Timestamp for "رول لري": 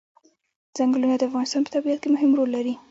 2.37-2.73